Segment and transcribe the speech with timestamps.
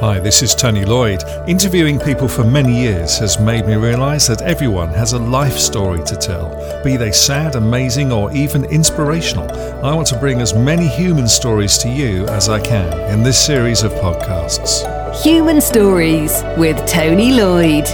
[0.00, 1.24] Hi, this is Tony Lloyd.
[1.48, 6.04] Interviewing people for many years has made me realise that everyone has a life story
[6.04, 6.50] to tell,
[6.84, 9.50] be they sad, amazing, or even inspirational.
[9.82, 13.42] I want to bring as many human stories to you as I can in this
[13.42, 14.84] series of podcasts.
[15.22, 17.86] Human Stories with Tony Lloyd.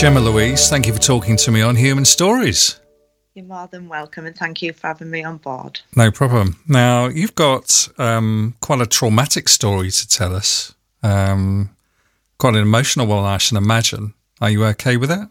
[0.00, 2.80] Gemma Louise, thank you for talking to me on Human Stories.
[3.34, 5.80] You're more than welcome, and thank you for having me on board.
[5.96, 6.58] No problem.
[6.68, 11.70] Now, you've got um, quite a traumatic story to tell us, um,
[12.36, 14.12] quite an emotional one, I should imagine.
[14.42, 15.30] Are you okay with that?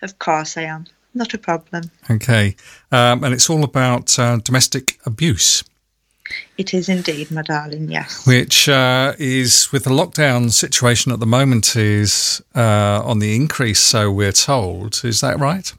[0.00, 0.86] Of course, I am.
[1.12, 1.90] Not a problem.
[2.08, 2.54] Okay.
[2.92, 5.64] Um, and it's all about uh, domestic abuse.
[6.56, 8.24] It is indeed, my darling, yes.
[8.28, 13.80] Which uh, is, with the lockdown situation at the moment, is uh, on the increase,
[13.80, 15.00] so we're told.
[15.02, 15.72] Is that right?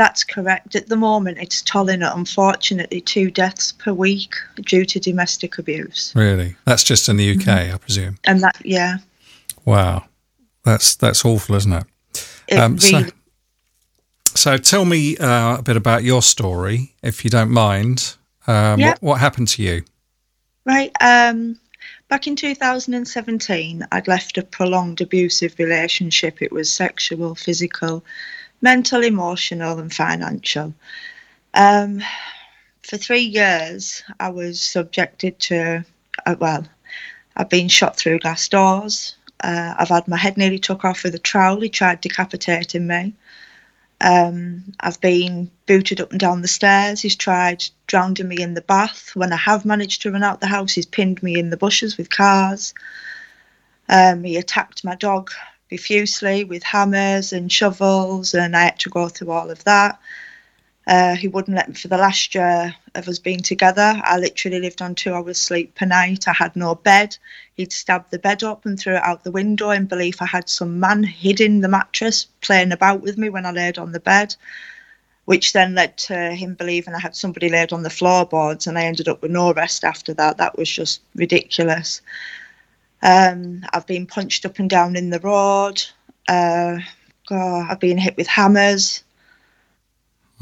[0.00, 0.74] That's correct.
[0.74, 6.14] At the moment, it's tolling at unfortunately two deaths per week due to domestic abuse.
[6.16, 6.56] Really?
[6.64, 7.74] That's just in the UK, mm-hmm.
[7.74, 8.16] I presume.
[8.24, 8.96] And that, yeah.
[9.66, 10.06] Wow,
[10.64, 11.84] that's that's awful, isn't it?
[12.48, 13.04] It um, really.
[13.04, 13.10] So,
[14.36, 18.16] so, tell me uh, a bit about your story, if you don't mind.
[18.46, 18.92] Um, yeah.
[18.92, 19.82] what, what, happened to you?
[20.64, 20.92] Right.
[21.02, 21.60] Um,
[22.08, 26.40] back in 2017, I'd left a prolonged abusive relationship.
[26.40, 28.02] It was sexual, physical
[28.60, 30.74] mental, emotional, and financial.
[31.54, 32.02] Um,
[32.82, 35.84] for three years, I was subjected to,
[36.26, 36.66] uh, well,
[37.36, 39.16] I've been shot through glass doors.
[39.42, 41.60] Uh, I've had my head nearly took off with a trowel.
[41.60, 43.14] He tried decapitating me.
[44.02, 47.00] Um, I've been booted up and down the stairs.
[47.00, 49.10] He's tried drowning me in the bath.
[49.14, 51.96] When I have managed to run out the house, he's pinned me in the bushes
[51.96, 52.74] with cars.
[53.88, 55.30] Um, he attacked my dog
[55.70, 60.00] profusely with hammers and shovels, and I had to go through all of that.
[60.84, 64.00] Uh, he wouldn't let me for the last year of us being together.
[64.02, 66.26] I literally lived on two hours sleep per night.
[66.26, 67.16] I had no bed.
[67.54, 70.48] He'd stabbed the bed up and threw it out the window in belief I had
[70.48, 74.34] some man hidden the mattress playing about with me when I laid on the bed,
[75.26, 78.86] which then led to him believing I had somebody laid on the floorboards, and I
[78.86, 80.38] ended up with no rest after that.
[80.38, 82.02] That was just ridiculous.
[83.02, 85.82] Um, I've been punched up and down in the road.
[86.28, 86.78] Uh,
[87.26, 89.02] God, I've been hit with hammers.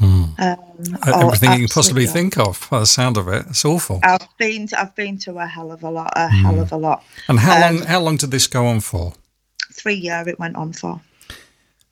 [0.01, 0.39] Mm.
[0.39, 3.45] Um, Everything you can possibly think of by the sound of it.
[3.49, 3.99] It's awful.
[4.03, 6.41] I've been to, I've been to a hell of a lot, a mm.
[6.41, 7.03] hell of a lot.
[7.27, 9.13] And how um, long how long did this go on for?
[9.73, 11.01] Three year it went on for.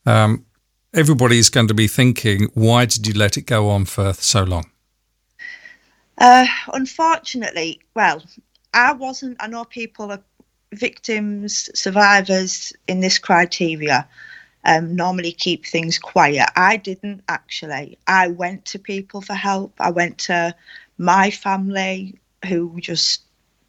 [0.06, 0.46] Um,
[0.94, 4.70] everybody's going to be thinking, why did you let it go on for so long?
[6.18, 8.24] Uh, unfortunately, well,
[8.74, 9.38] I wasn't.
[9.42, 10.24] I know people are
[10.72, 14.08] victims, survivors in this criteria
[14.68, 16.50] um, normally keep things quiet.
[16.56, 17.98] I didn't actually.
[18.06, 19.74] I went to people for help.
[19.80, 20.54] I went to
[20.98, 23.22] my family who just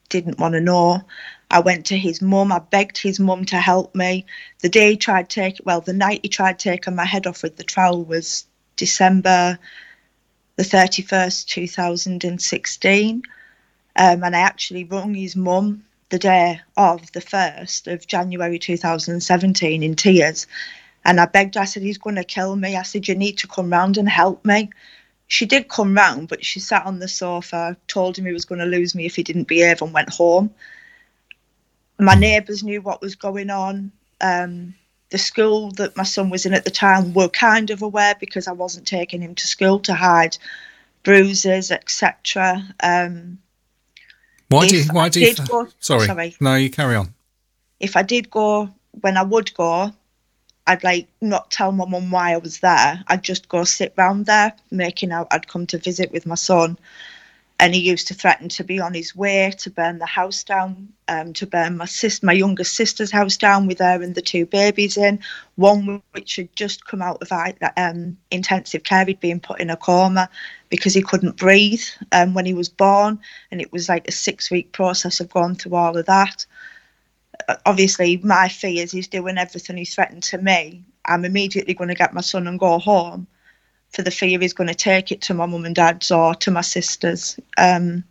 [0.09, 1.03] didn't want to know.
[1.51, 2.51] I went to his mum.
[2.51, 4.27] I begged his mum to help me.
[4.61, 7.57] The day he tried take, well, the night he tried taking my head off with
[7.57, 9.59] the trowel was December
[10.57, 13.23] the 31st, 2016.
[13.97, 19.83] Um, and I actually rung his mum the day of the 1st of January 2017
[19.83, 20.47] in tears.
[21.05, 22.77] And I begged I said, he's going to kill me.
[22.77, 24.71] I said, you need to come round and help me.
[25.27, 28.61] She did come round, but she sat on the sofa, told him he was going
[28.61, 30.51] to lose me if he didn't behave, and went home.
[31.99, 33.93] My neighbours knew what was going on.
[34.21, 34.75] Um,
[35.11, 38.49] the school that my son was in at the time were kind of aware because
[38.49, 40.39] I wasn't taking him to school to hide
[41.03, 42.63] bruises, etc.
[42.83, 43.39] Um,
[44.49, 47.15] why do you, why do you, go, sorry, sorry, no, you carry on.
[47.81, 48.71] If I did go,
[49.01, 49.93] when I would go,
[50.67, 53.03] I'd like not tell my mum why I was there.
[53.07, 56.79] I'd just go sit round there, making out I'd come to visit with my son.
[57.61, 60.93] And he used to threaten to be on his way to burn the house down,
[61.09, 64.47] um, to burn my sis, my younger sister's house down with her and the two
[64.47, 65.19] babies in.
[65.57, 67.33] One which had just come out of
[67.77, 70.31] um, intensive care, he'd been put in a coma
[70.69, 71.83] because he couldn't breathe
[72.13, 73.19] um, when he was born,
[73.51, 76.47] and it was like a six-week process of going through all of that.
[77.49, 80.85] Uh, obviously, my fear is he's doing everything he threatened to me.
[81.05, 83.27] I'm immediately going to get my son and go home
[83.91, 86.51] for the fear he's going to take it to my mum and dad's or to
[86.51, 87.39] my sisters.
[87.57, 88.05] Um,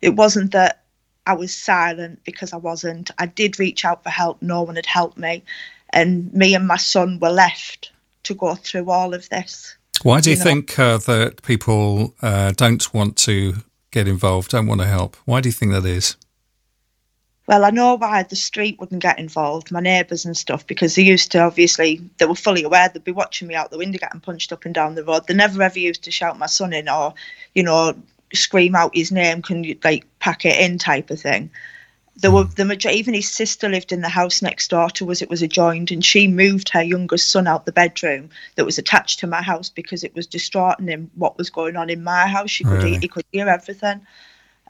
[0.00, 0.82] it wasn't that
[1.26, 3.10] I was silent because I wasn't.
[3.18, 4.42] I did reach out for help.
[4.42, 5.44] No one had helped me.
[5.90, 7.92] And me and my son were left
[8.24, 9.76] to go through all of this.
[10.02, 10.50] Why do you, you know?
[10.50, 13.54] think uh, that people uh, don't want to
[13.90, 15.16] get involved, don't want to help?
[15.24, 16.16] Why do you think that is?
[17.48, 21.02] Well, I know why the street wouldn't get involved, my neighbours and stuff, because they
[21.02, 24.20] used to obviously, they were fully aware they'd be watching me out the window getting
[24.20, 25.26] punched up and down the road.
[25.26, 27.14] They never ever used to shout my son in or,
[27.54, 27.94] you know,
[28.32, 31.50] scream out his name, can you like pack it in type of thing.
[32.16, 32.54] There were hmm.
[32.56, 35.22] the major, even his sister lived in the house next door to us.
[35.22, 39.18] It was adjoined, and she moved her youngest son out the bedroom that was attached
[39.20, 42.50] to my house because it was distraughting him what was going on in my house.
[42.50, 42.98] She could Really?
[42.98, 44.02] he could hear everything.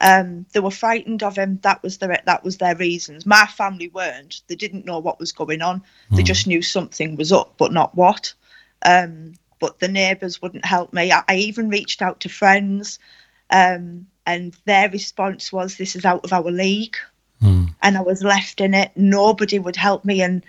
[0.01, 1.59] Um, they were frightened of him.
[1.61, 3.25] That was their that was their reasons.
[3.25, 4.41] My family weren't.
[4.47, 5.83] They didn't know what was going on.
[6.11, 8.33] They just knew something was up, but not what.
[8.85, 11.11] Um, but the neighbours wouldn't help me.
[11.11, 12.99] I, I even reached out to friends,
[13.49, 16.97] um, and their response was, "This is out of our league,"
[17.81, 18.91] and I was left in it.
[18.95, 20.43] Nobody would help me, and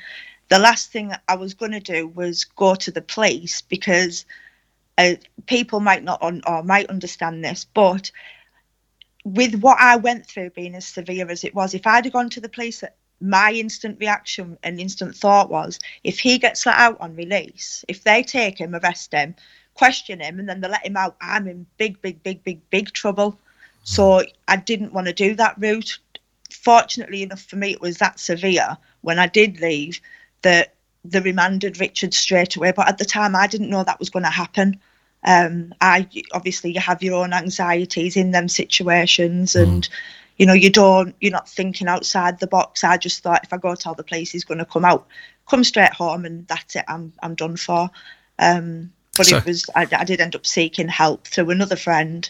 [0.49, 4.25] the last thing I was going to do was go to the police because
[4.99, 5.15] uh,
[5.47, 8.11] people might not un- or might understand this, but
[9.25, 12.31] with what I went through being as severe as it was, if I'd have gone
[12.31, 12.85] to the police,
[13.21, 18.05] my instant reaction and instant thought was if he gets let out on release, if
[18.05, 19.35] they take him, arrest him,
[19.73, 22.93] question him, and then they let him out, I'm in big, big, big, big, big
[22.93, 23.39] trouble.
[23.83, 25.99] So I didn't want to do that route.
[26.51, 30.01] Fortunately enough for me, it was that severe when I did leave
[30.43, 30.75] that
[31.05, 32.73] they remanded Richard straight away.
[32.73, 34.81] But at the time, I didn't know that was going to happen.
[35.25, 39.89] Um, I obviously you have your own anxieties in them situations, and
[40.37, 42.85] you know you don't you're not thinking outside the box.
[42.85, 45.07] I just thought if I go tell the police, he's going to come out,
[45.49, 46.85] come straight home, and that's it.
[46.89, 47.91] I'm I'm done for.
[48.39, 52.29] Um, but So- it was I, I did end up seeking help through another friend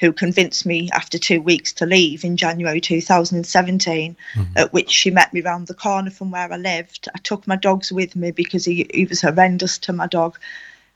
[0.00, 4.16] who convinced me after two weeks to leave in January 2017,
[4.56, 7.08] at which she met me round the corner from where I lived.
[7.14, 10.38] I took my dogs with me because he, he was horrendous to my dog.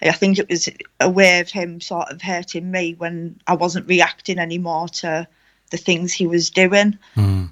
[0.03, 0.69] I think it was
[1.01, 5.27] a way of him sort of hurting me when I wasn't reacting anymore to
[5.71, 6.99] the things he was doing.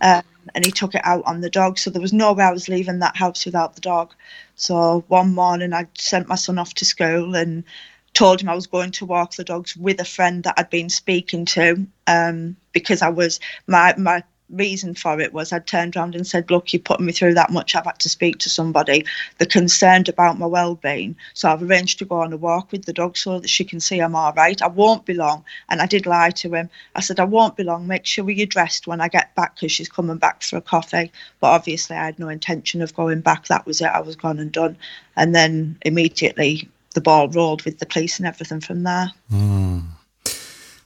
[0.00, 0.22] Um,
[0.54, 1.78] and he took it out on the dog.
[1.78, 4.14] So there was no way I was leaving that house without the dog.
[4.56, 7.64] So one morning I sent my son off to school and
[8.12, 10.90] told him I was going to walk the dogs with a friend that I'd been
[10.90, 16.14] speaking to um, because I was my my reason for it was I'd turned around
[16.14, 19.04] and said, Look, you're putting me through that much, I've had to speak to somebody.
[19.38, 21.16] They're concerned about my well being.
[21.34, 23.80] So I've arranged to go on a walk with the dog so that she can
[23.80, 24.60] see I'm all right.
[24.60, 25.44] I won't be long.
[25.68, 26.70] And I did lie to him.
[26.94, 27.86] I said, I won't be long.
[27.86, 31.10] Make sure you're dressed when I get back because she's coming back for a coffee.
[31.40, 33.46] But obviously, I had no intention of going back.
[33.46, 33.86] That was it.
[33.86, 34.76] I was gone and done.
[35.16, 39.10] And then immediately the ball rolled with the police and everything from there.
[39.30, 39.80] Hmm.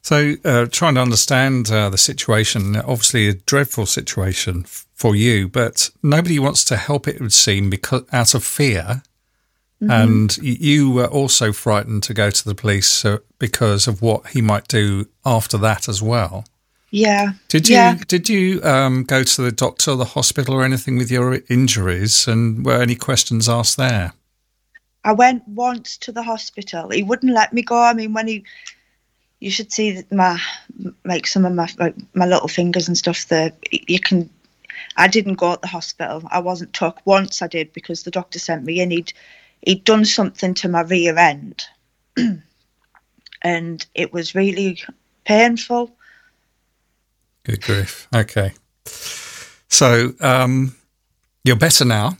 [0.08, 5.48] So, uh, trying to understand uh, the situation, obviously a dreadful situation f- for you,
[5.48, 9.02] but nobody wants to help it, it would seem, because out of fear.
[9.82, 14.40] And you were also frightened to go to the police uh, because of what he
[14.40, 16.46] might do after that as well.
[16.90, 17.32] Yeah.
[17.48, 17.98] Did you Yeah.
[18.08, 22.26] did you um, go to the doctor or the hospital or anything with your injuries?
[22.26, 24.14] And were any questions asked there?
[25.04, 26.88] I went once to the hospital.
[26.88, 27.78] He wouldn't let me go.
[27.78, 28.44] I mean, when he,
[29.40, 30.40] you should see my,
[31.04, 33.26] like some of my like my little fingers and stuff.
[33.28, 34.28] The you can,
[34.96, 36.22] I didn't go at the hospital.
[36.30, 37.00] I wasn't took.
[37.06, 38.90] Once I did because the doctor sent me in.
[38.90, 39.12] He'd
[39.62, 41.64] he'd done something to my rear end,
[43.42, 44.82] and it was really
[45.24, 45.90] painful.
[47.44, 48.08] Good grief.
[48.14, 48.52] Okay.
[49.68, 50.74] So um,
[51.44, 52.16] you're better now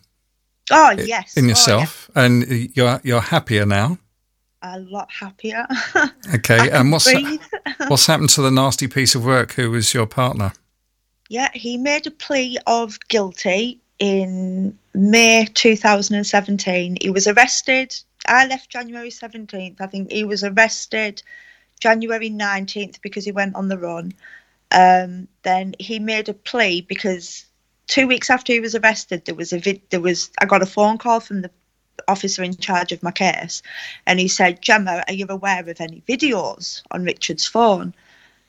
[0.70, 1.50] Oh yes, in Oh, yeah.
[1.50, 3.98] yourself, and you're you're happier now.
[4.62, 5.66] A lot happier.
[6.34, 6.70] Okay.
[6.70, 7.10] and what's
[7.88, 9.52] what's happened to the nasty piece of work?
[9.52, 10.52] Who was your partner?
[11.28, 16.98] Yeah, he made a plea of guilty in May 2017.
[17.00, 17.94] He was arrested.
[18.26, 19.80] I left January 17th.
[19.80, 21.22] I think he was arrested
[21.80, 24.12] January 19th because he went on the run.
[24.70, 27.46] Um, then he made a plea because
[27.86, 30.66] two weeks after he was arrested, there was a vid- there was I got a
[30.66, 31.50] phone call from the
[32.06, 33.62] officer in charge of my case,
[34.06, 37.94] and he said, "Gemma, are you aware of any videos on Richard's phone?"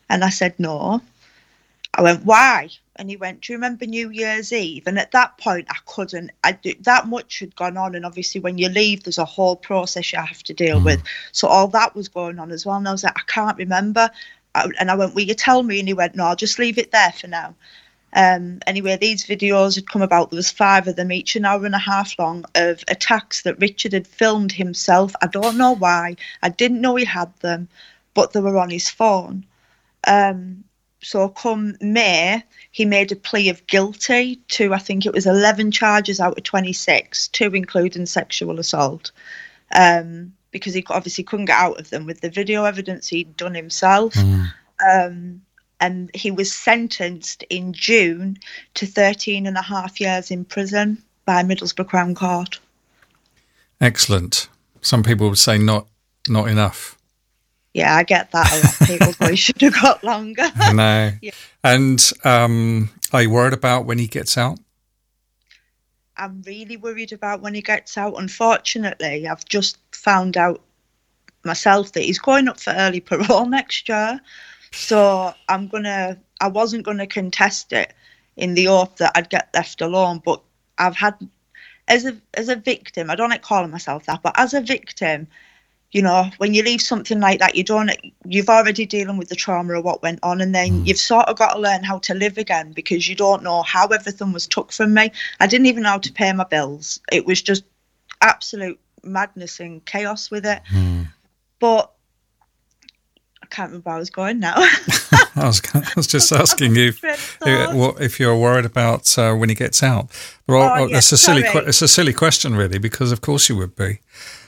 [0.08, 1.02] And I said, "No."
[1.94, 2.68] I went, why?
[2.96, 4.86] And he went, do you remember New Year's Eve?
[4.86, 6.30] And at that point, I couldn't.
[6.44, 9.56] I do, that much had gone on, and obviously, when you leave, there's a whole
[9.56, 10.84] process you have to deal hmm.
[10.84, 11.02] with.
[11.32, 12.76] So all that was going on as well.
[12.76, 14.10] And I was like, I can't remember.
[14.54, 15.78] I, and I went, will you tell me?
[15.78, 17.54] And he went, no, I'll just leave it there for now.
[18.12, 20.30] Um, anyway, these videos had come about.
[20.30, 23.60] There was five of them, each an hour and a half long, of attacks that
[23.60, 25.14] Richard had filmed himself.
[25.22, 26.16] I don't know why.
[26.42, 27.68] I didn't know he had them,
[28.14, 29.46] but they were on his phone.
[30.06, 30.64] Um,
[31.02, 35.70] so come May, he made a plea of guilty to I think it was 11
[35.70, 39.12] charges out of 26, two including sexual assault,
[39.74, 43.54] um, because he obviously couldn't get out of them with the video evidence he'd done
[43.54, 44.14] himself.
[44.86, 45.42] Um,
[45.80, 48.38] and he was sentenced in June
[48.74, 52.58] to 13 and a half years in prison by Middlesbrough Crown Court.
[53.80, 54.48] Excellent.
[54.82, 55.86] Some people would say not
[56.28, 56.96] not enough.
[57.72, 58.80] Yeah, I get that a lot.
[58.80, 60.48] Of people should have got longer.
[60.72, 61.12] No.
[61.22, 61.30] Yeah.
[61.62, 64.58] And um, Are you worried about when he gets out?
[66.16, 68.14] I'm really worried about when he gets out.
[68.18, 70.60] Unfortunately, I've just found out
[71.44, 74.20] myself that he's going up for early parole next year.
[74.72, 76.18] So I'm gonna.
[76.40, 77.92] I wasn't gonna contest it
[78.36, 80.42] in the hope that I'd get left alone, but
[80.78, 81.16] I've had
[81.88, 83.10] as a as a victim.
[83.10, 85.26] I don't like calling myself that, but as a victim,
[85.92, 87.90] you know, when you leave something like that, you don't.
[88.24, 90.84] You've already dealing with the trauma of what went on, and then hmm.
[90.84, 93.88] you've sort of got to learn how to live again because you don't know how
[93.88, 95.10] everything was took from me.
[95.40, 97.00] I didn't even know how to pay my bills.
[97.10, 97.64] It was just
[98.20, 100.62] absolute madness and chaos with it.
[100.66, 101.02] Hmm.
[101.58, 101.99] But I
[103.60, 104.54] can't remember where I was going now.
[105.36, 109.54] I was, I was just asking you if, if you're worried about uh, when he
[109.54, 110.10] gets out.
[110.48, 113.48] Well, Oh, yeah, it's a silly, que- it's a silly question, really, because of course
[113.48, 114.00] you would be.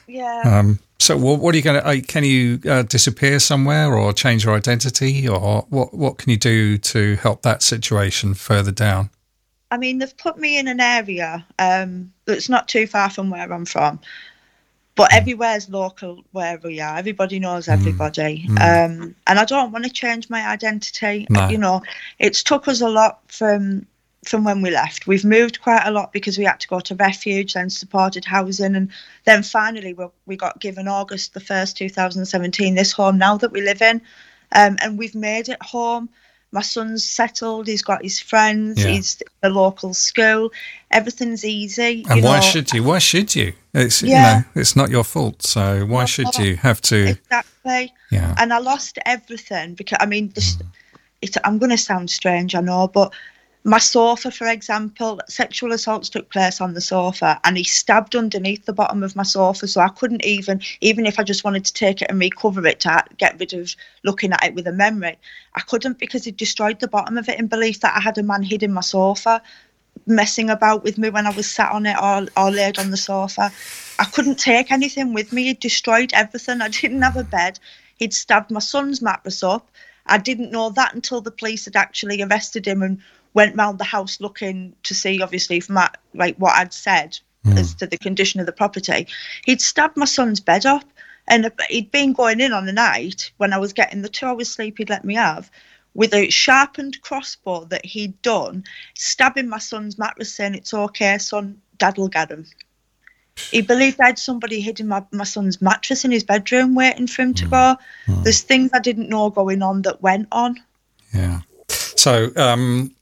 [0.07, 0.43] yeah.
[0.45, 2.07] Um, so, what, what are you going to?
[2.07, 5.93] Can you uh, disappear somewhere or change your identity, or what?
[5.93, 9.11] What can you do to help that situation further down?
[9.73, 13.53] I mean, they've put me in an area um, that's not too far from where
[13.53, 13.99] I'm from,
[14.95, 16.99] but everywhere's local where we are.
[16.99, 21.27] Everybody knows everybody, um, and I don't want to change my identity.
[21.31, 21.49] No.
[21.49, 21.83] You know,
[22.19, 23.87] it's took us a lot from
[24.25, 25.07] from when we left.
[25.07, 28.77] We've moved quite a lot because we had to go to refuge, then supported housing,
[28.77, 28.91] and
[29.25, 33.37] then finally we, we got given August the first, two thousand seventeen, this home now
[33.39, 34.01] that we live in,
[34.55, 36.09] um, and we've made it home.
[36.53, 37.67] My son's settled.
[37.67, 38.83] He's got his friends.
[38.83, 38.91] Yeah.
[38.91, 40.53] He's at a local school.
[40.91, 42.05] Everything's easy.
[42.09, 42.43] And why know.
[42.43, 42.85] should you?
[42.85, 43.55] Why should you?
[43.75, 44.09] It's Yeah.
[44.09, 45.43] you know, it's not your fault.
[45.43, 47.17] So why should you have to?
[47.17, 47.93] exactly?
[48.11, 48.35] Yeah.
[48.39, 50.67] and I lost everything because I mean, this, mm.
[51.23, 53.15] it, I'm going to sound strange, I know, but
[53.65, 58.65] my sofa, for example, sexual assaults took place on the sofa, and he stabbed underneath
[58.65, 61.73] the bottom of my sofa, so I couldn't even, even if I just wanted to
[61.73, 65.17] take it and recover it to get rid of looking at it with a memory,
[65.55, 68.25] I couldn't because he destroyed the bottom of it in belief that I had a
[68.25, 69.41] man hid in my sofa.
[70.07, 72.97] Messing about with me when I was sat on it or, or laid on the
[72.97, 73.53] sofa.
[74.01, 75.45] I couldn't take anything with me.
[75.45, 76.61] He'd destroyed everything.
[76.61, 77.61] I didn't have a bed.
[77.97, 79.71] He'd stabbed my son's mattress up.
[80.07, 83.01] I didn't know that until the police had actually arrested him and
[83.35, 87.59] went round the house looking to see, obviously, if Matt, like what I'd said hmm.
[87.59, 89.07] as to the condition of the property.
[89.45, 90.85] He'd stabbed my son's bed up,
[91.29, 94.49] and he'd been going in on the night when I was getting the two hours
[94.49, 95.51] sleep he'd let me have
[95.95, 101.61] with a sharpened crossbow that he'd done, stabbing my son's mattress, saying, It's okay, son,
[101.79, 102.47] dad will get him.
[103.51, 107.23] He believed I had somebody hidden my, my son's mattress in his bedroom waiting for
[107.23, 107.51] him to hmm.
[107.51, 107.77] go.
[108.07, 108.23] Hmm.
[108.23, 110.57] There's things I didn't know going on that went on.
[111.15, 111.41] Yeah.
[111.69, 112.95] So, um,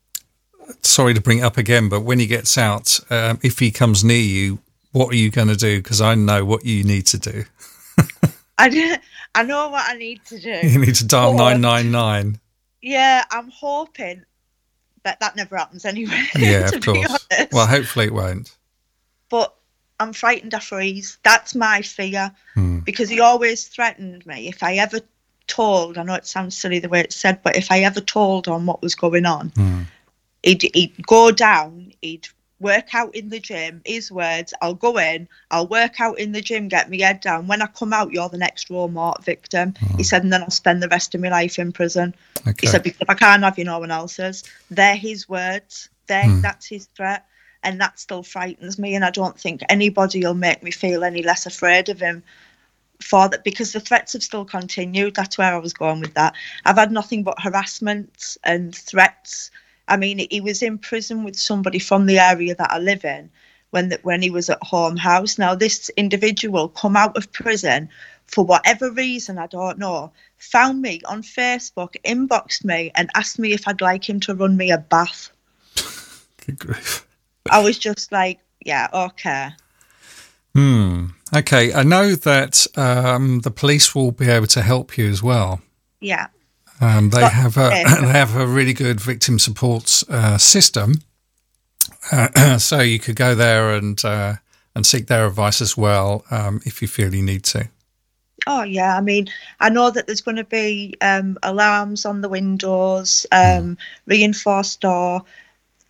[0.83, 4.03] sorry to bring it up again, but when he gets out, um, if he comes
[4.05, 4.59] near you,
[4.93, 5.79] what are you going to do?
[5.83, 7.45] Because I know what you need to do.
[8.59, 9.03] I, didn't-
[9.35, 10.67] I know what I need to do.
[10.67, 12.41] You need to dial 999.
[12.83, 14.25] Yeah, I'm hoping
[15.05, 16.25] that that never happens anyway.
[16.39, 17.27] Yeah, of course.
[17.53, 18.55] Well, hopefully it won't.
[19.31, 19.55] but
[19.99, 21.19] I'm frightened I freeze.
[21.25, 22.79] That's my fear Hmm.
[22.81, 25.01] because he always threatened me if I ever
[25.47, 25.99] told.
[25.99, 28.65] I know it sounds silly the way it's said, but if I ever told on
[28.67, 29.83] what was going on, Hmm.
[30.43, 31.93] He'd, he'd go down.
[32.03, 32.29] He'd
[32.61, 33.83] work out in the gym.
[33.85, 35.29] His words: "I'll go in.
[35.51, 36.69] I'll work out in the gym.
[36.69, 37.47] Get my head down.
[37.47, 40.51] When I come out, you're the next Raoul Moat victim." He said, and then I'll
[40.51, 42.15] spend the rest of my life in prison.
[42.47, 42.55] Okay.
[42.63, 44.45] He said, because I can't have you, no one else's.
[44.71, 45.89] They're his words.
[46.07, 46.41] They're, Hmm.
[46.41, 47.27] That's his threat.
[47.63, 48.95] And that still frightens me.
[48.95, 52.23] And I don't think anybody will make me feel any less afraid of him
[53.03, 55.15] for that because the threats have still continued.
[55.15, 56.35] That's where I was going with that.
[56.65, 59.51] I've had nothing but harassment and threats.
[59.91, 63.31] I mean, he was in prison with somebody from the area that I live in
[63.71, 65.37] when the, when he was at home house.
[65.37, 67.89] Now, this individual come out of prison
[68.27, 73.53] for whatever reason, I don't know, found me on Facebook, inboxed me, and asked me
[73.53, 75.31] if I'd like him to run me a bath.
[76.47, 77.07] Good grief.
[77.51, 79.51] I was just like, yeah, okay.
[80.55, 81.07] Hmm.
[81.35, 81.73] Okay.
[81.73, 85.61] I know that um, the police will be able to help you as well.
[86.01, 86.29] Yeah.
[86.81, 87.69] Um, they have a
[88.01, 91.03] they have a really good victim support uh, system,
[92.11, 94.35] uh, so you could go there and uh,
[94.75, 97.69] and seek their advice as well um, if you feel you need to.
[98.47, 99.29] Oh yeah, I mean,
[99.61, 105.25] I know that there's going to be um, alarms on the windows, um, reinforced door.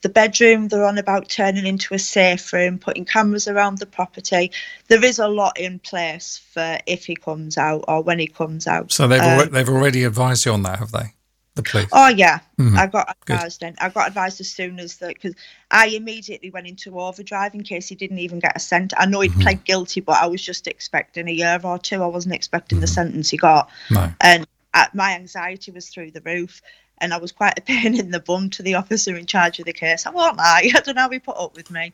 [0.03, 4.51] The bedroom they're on about turning into a safe room, putting cameras around the property.
[4.89, 8.67] There is a lot in place for if he comes out or when he comes
[8.67, 8.93] out.
[8.93, 11.13] So they've Um, already, they've already advised you on that, have they?
[11.57, 11.89] The police.
[11.93, 12.79] Oh yeah, Mhm.
[12.79, 13.35] I got Good.
[13.35, 13.75] advised then.
[13.81, 15.35] I got advised as soon as that because
[15.71, 18.95] I immediately went into overdrive in case he didn't even get a sentence.
[18.97, 19.41] I know he'd Mm-hmm.
[19.43, 22.03] pled guilty, but I was just expecting a year or two.
[22.03, 22.83] I wasn't expecting Mm-hmm.
[22.83, 24.11] the sentence he got, No.
[24.21, 26.63] and uh, my anxiety was through the roof.
[27.01, 29.67] And I was quite a pain in the bum to the officer in charge of
[29.67, 30.07] the case.
[30.07, 31.93] I won't lie, I don't know how he put up with me.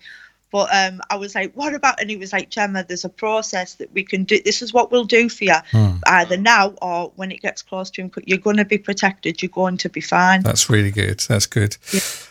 [0.52, 2.00] But um, I was like, what about?
[2.00, 4.40] And he was like, Gemma, there's a process that we can do.
[4.40, 5.96] This is what we'll do for you, Hmm.
[6.06, 8.12] either now or when it gets close to him.
[8.24, 9.42] You're going to be protected.
[9.42, 10.42] You're going to be fine.
[10.42, 11.18] That's really good.
[11.28, 11.76] That's good.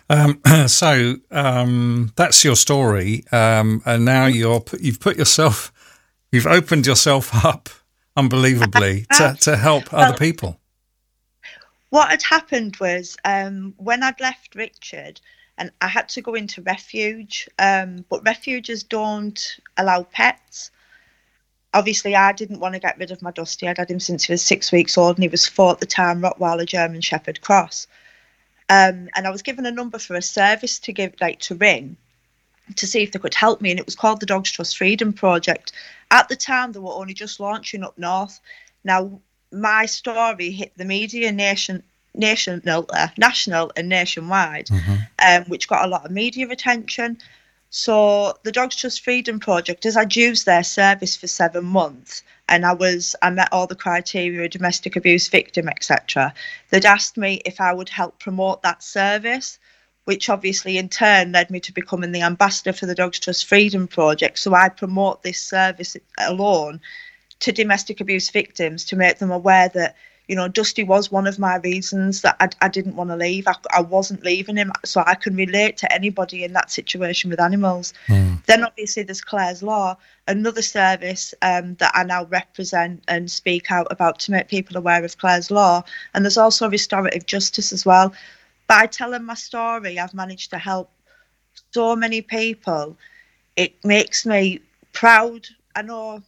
[0.10, 5.74] Um, so um, that's your story, um, and now you're you've put yourself,
[6.32, 7.68] you've opened yourself up
[8.16, 10.60] unbelievably to, to help other people.
[11.96, 15.22] What had happened was um, when I'd left Richard
[15.58, 19.40] and I had to go into refuge, um, but refuges don't
[19.78, 20.72] allow pets.
[21.74, 23.70] Obviously, I didn't want to get rid of my Dusty.
[23.70, 25.86] I'd had him since he was six weeks old and he was four at the
[25.86, 27.88] time, Rottweiler German Shepherd Cross.
[28.68, 31.96] Um, and I was given a number for a service to give, like to ring
[32.76, 35.14] to see if they could help me, and it was called the Dogs Trust Freedom
[35.14, 35.72] Project.
[36.12, 38.42] At the time, they were only just launching up north.
[38.84, 39.22] Now,
[39.52, 41.84] my story hit the media nation,
[42.14, 44.70] national, uh, national, and nationwide,
[45.26, 47.18] um, which got a lot of media attention.
[47.70, 52.66] So the Dogs Trust Freedom Project, as I'd used their service for seven months, and
[52.66, 56.34] I was I met all the criteria, domestic abuse victim, etc.
[56.70, 59.60] They'd asked me if I would help promote that service,
[60.06, 63.88] which obviously in turn led me to becoming the ambassador for the Dogs Trust Freedom
[63.88, 64.40] Project.
[64.40, 66.80] So I promote this service alone
[67.40, 69.96] to domestic abuse victims to make them aware that
[70.28, 73.48] you know Dusty was one of my reasons that I, I didn't want to leave.
[73.48, 77.40] I, I wasn't leaving him, so I can relate to anybody in that situation with
[77.40, 77.94] animals.
[78.48, 83.88] Then obviously there's Clare's Law, another service um, that I now represent and speak out
[83.92, 85.84] about to make people aware of Clare's Law.
[86.14, 88.14] And there's also restorative justice as well.
[88.68, 90.90] By telling my story, I've managed to help
[91.72, 92.98] so many people.
[93.56, 94.60] It makes me
[94.92, 95.48] proud.
[95.76, 96.24] I know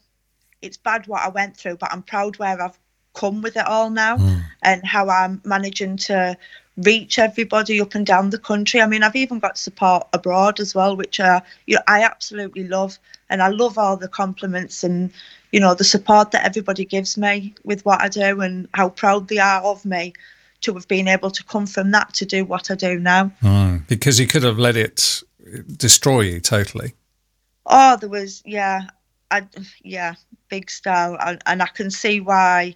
[0.61, 2.77] it's bad what I went through, but I'm proud where I've
[3.13, 4.17] come with it all now
[4.61, 6.37] and how I'm managing to
[6.77, 8.81] reach everybody up and down the country.
[8.81, 12.67] I mean, I've even got support abroad as well, which uh, you know, I absolutely
[12.67, 12.99] love,
[13.29, 15.11] and I love all the compliments and
[15.51, 19.27] you know the support that everybody gives me with what I do and how proud
[19.27, 20.13] they are of me
[20.61, 23.31] to have been able to come from that to do what I do now.
[23.41, 25.23] Mm, because you could have let it
[25.75, 26.93] destroy you totally.
[27.65, 28.87] Oh, there was yeah,
[29.31, 29.47] I
[29.83, 30.15] yeah,
[30.49, 32.75] big style, and, and I can see why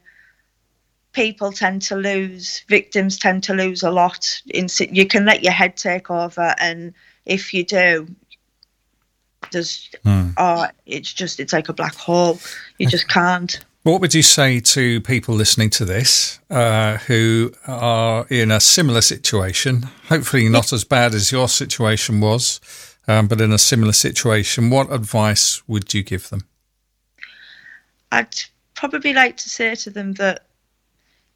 [1.14, 4.42] people tend to lose, victims tend to lose a lot.
[4.54, 6.94] In you can let your head take over, and
[7.26, 8.08] if you do,
[9.52, 12.40] there's oh, it's just it's like a black hole.
[12.78, 13.60] You just can't.
[13.84, 19.02] What would you say to people listening to this uh, who are in a similar
[19.02, 19.84] situation?
[20.08, 22.60] Hopefully, not as bad as your situation was,
[23.12, 24.70] um, but in a similar situation.
[24.70, 26.48] What advice would you give them?
[28.12, 28.36] I'd
[28.74, 30.46] probably like to say to them that,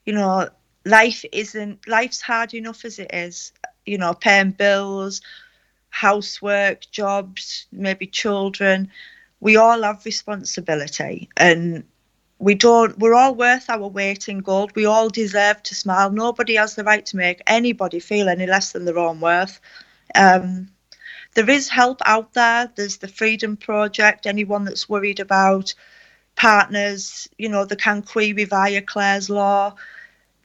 [0.05, 0.49] you know,
[0.85, 3.51] life isn't life's hard enough as it is.
[3.85, 5.21] You know, paying bills,
[5.89, 8.89] housework, jobs, maybe children.
[9.39, 11.83] We all have responsibility and
[12.39, 14.75] we don't we're all worth our weight in gold.
[14.75, 16.11] We all deserve to smile.
[16.11, 19.59] Nobody has the right to make anybody feel any less than their own worth.
[20.13, 20.69] Um,
[21.35, 22.71] there is help out there.
[22.75, 24.25] There's the Freedom Project.
[24.25, 25.73] Anyone that's worried about
[26.35, 29.75] partners, you know, they can query via Clare's Law.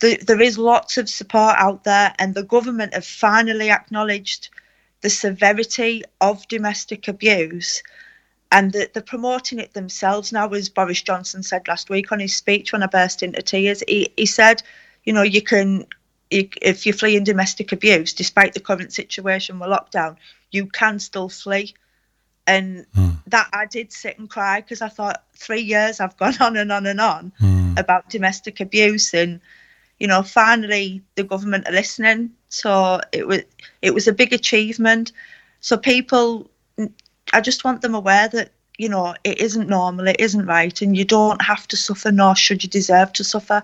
[0.00, 4.50] The, there is lots of support out there, and the government have finally acknowledged
[5.00, 7.82] the severity of domestic abuse
[8.52, 12.72] and they're promoting it themselves now, as Boris Johnson said last week on his speech
[12.72, 13.82] when I burst into tears.
[13.86, 14.62] He, he said,
[15.04, 15.86] you know, you can,
[16.30, 20.16] if you're fleeing domestic abuse, despite the current situation with lockdown,
[20.50, 21.74] you can still flee.
[22.46, 23.10] And hmm.
[23.26, 26.72] that I did sit and cry because I thought three years I've gone on and
[26.72, 27.74] on and on hmm.
[27.76, 29.40] about domestic abuse, and
[29.98, 32.30] you know, finally the government are listening.
[32.48, 33.42] So it was
[33.82, 35.12] it was a big achievement.
[35.60, 36.50] So people,
[37.32, 40.96] I just want them aware that you know it isn't normal, it isn't right, and
[40.96, 43.62] you don't have to suffer, nor should you deserve to suffer.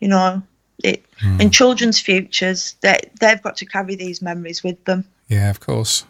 [0.00, 0.42] You know,
[0.84, 1.04] it,
[1.40, 5.04] in children's futures, they they've got to carry these memories with them.
[5.28, 6.04] Yeah, of course.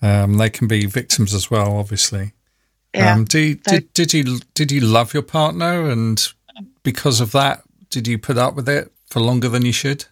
[0.00, 2.32] Um, they can be victims as well, obviously.
[2.94, 3.14] Yeah.
[3.14, 6.20] Um, do you, They- did, did you did you love your partner, and
[6.82, 10.04] because of that, did you put up with it for longer than you should?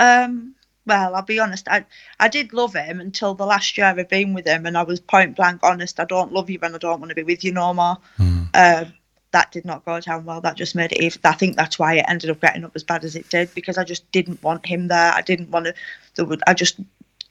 [0.00, 0.54] Um,
[0.86, 1.66] well, I'll be honest.
[1.68, 1.86] I
[2.20, 5.00] I did love him until the last year I've been with him, and I was
[5.00, 5.98] point blank honest.
[5.98, 7.96] I don't love you, and I don't want to be with you no more.
[8.18, 8.92] Um,
[9.34, 10.40] that did not go down well.
[10.40, 11.02] That just made it.
[11.02, 13.52] Even, I think that's why it ended up getting up as bad as it did
[13.54, 15.12] because I just didn't want him there.
[15.12, 15.74] I didn't want to.
[16.14, 16.42] There would.
[16.46, 16.78] I just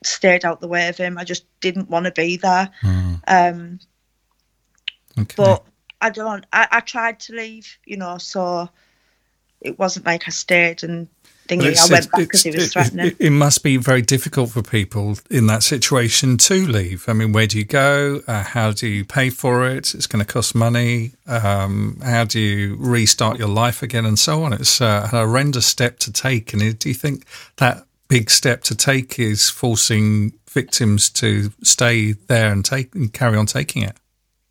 [0.03, 1.17] stayed out the way of him.
[1.17, 2.69] I just didn't want to be there.
[3.25, 3.79] Um,
[5.17, 5.35] Okay.
[5.37, 5.63] but
[6.01, 6.45] I don't.
[6.51, 8.69] I, I tried to leave, you know, so
[9.61, 11.07] it wasn't like I stayed and
[11.47, 11.77] thingy.
[11.77, 13.07] I went back because he was threatening.
[13.07, 17.05] It, it, must be very difficult for people in that situation to leave.
[17.07, 18.21] I mean, where do you go?
[18.27, 19.93] Uh, how do you pay for it?
[19.93, 21.13] It's going to cost money.
[21.27, 24.53] Um, how do you restart your life again, and so on?
[24.53, 26.53] It's a horrendous step to take.
[26.53, 27.25] And do you think
[27.57, 33.37] that big step to take is forcing victims to stay there and take and carry
[33.37, 33.97] on taking it?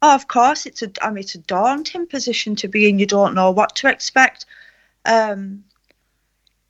[0.03, 0.91] Oh, of course, it's a.
[1.01, 2.99] I mean, it's a daunting position to be in.
[2.99, 4.47] You don't know what to expect.
[5.05, 5.65] Um,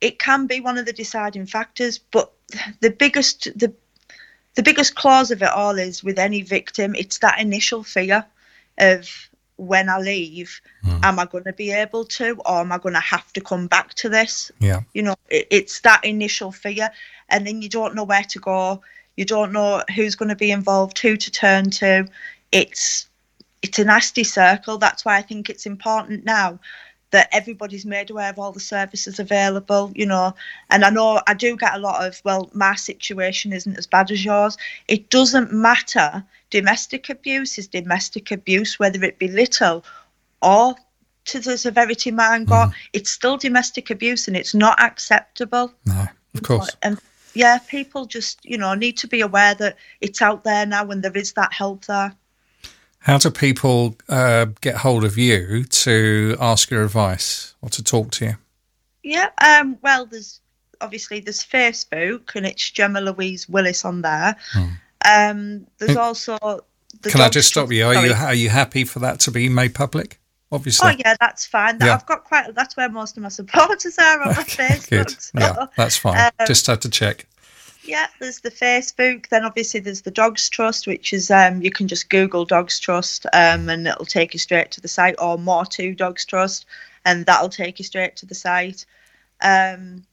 [0.03, 2.31] it can be one of the deciding factors, but
[2.81, 3.73] the biggest the
[4.55, 8.23] the biggest clause of it all is with any victim, it's that initial fear
[8.77, 9.09] of
[9.55, 10.99] when I leave, mm.
[11.03, 13.65] am I going to be able to, or am I going to have to come
[13.67, 14.51] back to this?
[14.59, 16.91] Yeah, you know, it, it's that initial fear,
[17.29, 18.81] and then you don't know where to go.
[19.15, 22.07] You don't know who's going to be involved, who to turn to.
[22.51, 23.07] It's
[23.61, 24.77] it's a nasty circle.
[24.77, 26.59] That's why I think it's important now
[27.13, 30.33] that everybody's made aware of all the services available, you know.
[30.71, 34.09] And I know I do get a lot of, well, my situation isn't as bad
[34.09, 34.57] as yours.
[34.87, 36.23] It doesn't matter.
[36.49, 39.85] Domestic abuse is domestic abuse, whether it be little
[40.41, 40.75] or
[41.25, 42.69] to the severity man got.
[42.69, 42.73] Mm.
[42.93, 45.71] It's still domestic abuse and it's not acceptable.
[45.85, 46.75] No, of course.
[46.81, 46.99] And
[47.35, 51.03] yeah, people just, you know, need to be aware that it's out there now and
[51.03, 52.15] there is that help there.
[53.03, 58.11] How do people uh, get hold of you to ask your advice or to talk
[58.11, 58.35] to you?
[59.03, 60.39] Yeah, um, well, there's
[60.79, 64.37] obviously there's Facebook and it's Gemma Louise Willis on there.
[64.53, 64.67] Hmm.
[65.05, 66.37] Um, there's also.
[67.01, 67.85] The Can I just stop you?
[67.85, 70.19] Are you are you happy for that to be made public?
[70.49, 70.91] Obviously.
[70.91, 71.79] Oh yeah, that's fine.
[71.81, 71.95] Yeah.
[71.95, 72.55] I've got quite.
[72.55, 75.19] That's where most of my supporters are on my Facebook.
[75.19, 76.31] So, yeah, that's fine.
[76.39, 77.27] Um, just had to check.
[77.85, 79.27] Yeah, there's the Facebook.
[79.29, 83.25] Then obviously there's the Dogs Trust, which is um, you can just Google Dogs Trust
[83.33, 86.65] um, and it'll take you straight to the site, or more to Dogs Trust,
[87.05, 88.85] and that'll take you straight to the site.
[89.41, 90.05] Um,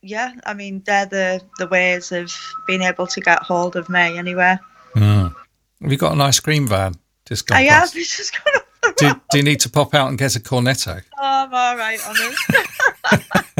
[0.00, 2.32] yeah, I mean they're the the ways of
[2.66, 4.60] being able to get hold of me anywhere.
[4.94, 5.34] Mm.
[5.82, 6.94] Have you got an ice cream van?
[7.26, 7.90] Just gone I have.
[7.94, 8.62] It's just gone
[8.96, 11.02] do, do, you need to pop out and get a cornetto?
[11.18, 13.44] Oh, I'm all right on it.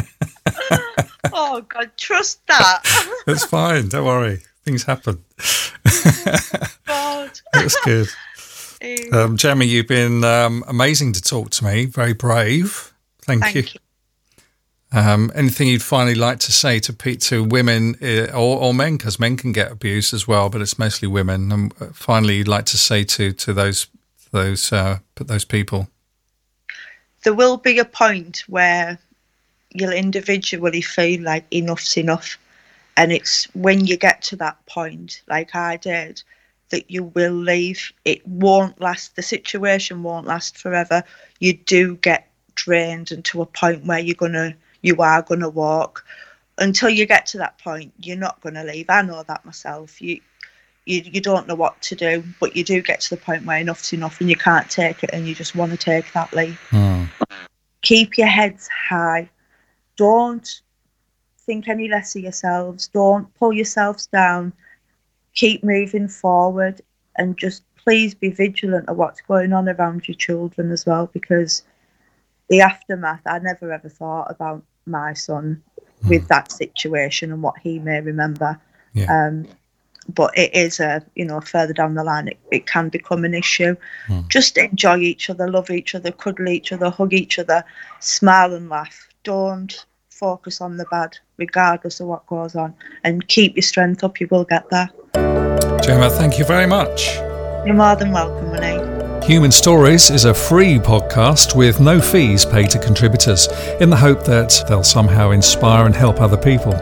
[1.36, 2.80] oh God, trust that.
[3.26, 3.88] it's fine.
[3.88, 4.40] Don't worry.
[4.64, 5.22] Things happen.
[6.86, 7.40] God.
[7.52, 8.08] That's good.
[9.12, 11.86] Um, you've been um, amazing to talk to me.
[11.86, 12.92] Very brave.
[13.22, 13.62] Thank, Thank you.
[13.62, 14.98] you.
[14.98, 18.96] Um, anything you'd finally like to say to Pete to women uh, or, or men,
[18.96, 21.52] because men can get abused as well, but it's mostly women.
[21.52, 23.88] And uh, finally, you'd like to say to to those
[24.32, 25.88] those uh, those people.
[27.24, 28.98] There will be a point where
[29.78, 32.38] you'll individually feel like enough's enough.
[32.96, 36.22] And it's when you get to that point, like I did,
[36.70, 37.92] that you will leave.
[38.04, 41.02] It won't last, the situation won't last forever.
[41.38, 46.04] You do get drained and to a point where you're gonna you are gonna walk.
[46.58, 48.86] Until you get to that point, you're not gonna leave.
[48.88, 50.00] I know that myself.
[50.00, 50.20] You
[50.86, 53.58] you, you don't know what to do, but you do get to the point where
[53.58, 56.56] enough's enough and you can't take it and you just want to take that leap.
[56.70, 57.08] Mm.
[57.82, 59.28] Keep your heads high
[59.96, 60.62] don't
[61.46, 62.88] think any less of yourselves.
[62.88, 64.52] Don't pull yourselves down.
[65.34, 66.80] Keep moving forward
[67.16, 71.62] and just please be vigilant of what's going on around your children as well because
[72.48, 75.62] the aftermath, I never ever thought about my son
[76.02, 76.08] mm.
[76.08, 78.60] with that situation and what he may remember.
[78.92, 79.26] Yeah.
[79.26, 79.46] Um,
[80.08, 83.34] but it is a you know further down the line it, it can become an
[83.34, 83.74] issue
[84.06, 84.28] mm.
[84.28, 87.64] just enjoy each other love each other cuddle each other hug each other
[87.98, 93.56] smile and laugh don't focus on the bad, regardless of what goes on, and keep
[93.56, 94.20] your strength up.
[94.20, 94.88] You will get there.
[95.82, 97.16] Gemma, thank you very much.
[97.66, 99.26] You're more than welcome, Renee.
[99.26, 103.48] Human Stories is a free podcast with no fees paid to contributors
[103.80, 106.72] in the hope that they'll somehow inspire and help other people.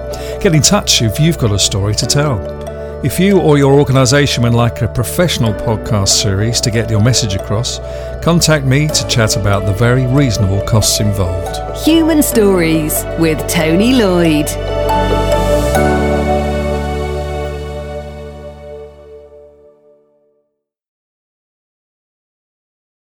[0.42, 2.63] Get in touch if you've got a story to tell.
[3.04, 7.34] If you or your organisation would like a professional podcast series to get your message
[7.34, 7.78] across,
[8.24, 11.84] contact me to chat about the very reasonable costs involved.
[11.84, 14.46] Human Stories with Tony Lloyd.